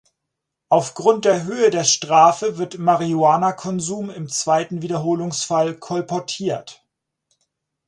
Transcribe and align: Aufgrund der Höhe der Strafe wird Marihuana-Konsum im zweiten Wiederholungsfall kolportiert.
Aufgrund 0.69 1.25
der 1.25 1.43
Höhe 1.43 1.69
der 1.69 1.83
Strafe 1.83 2.57
wird 2.57 2.79
Marihuana-Konsum 2.79 4.09
im 4.09 4.29
zweiten 4.29 4.81
Wiederholungsfall 4.81 5.75
kolportiert. 5.75 6.83